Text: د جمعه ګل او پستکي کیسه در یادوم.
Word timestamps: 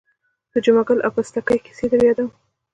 د 0.51 0.53
جمعه 0.65 0.83
ګل 0.87 0.99
او 1.05 1.11
پستکي 1.15 1.57
کیسه 1.65 1.85
در 1.91 2.01
یادوم. 2.07 2.29